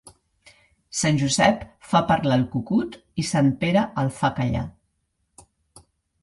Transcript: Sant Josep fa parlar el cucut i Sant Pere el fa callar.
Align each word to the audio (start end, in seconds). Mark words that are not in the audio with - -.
Sant 1.01 1.19
Josep 1.23 1.61
fa 1.91 2.01
parlar 2.11 2.37
el 2.41 2.45
cucut 2.55 2.97
i 3.25 3.27
Sant 3.33 3.53
Pere 3.65 3.85
el 4.05 4.11
fa 4.23 4.33
callar. 4.41 4.65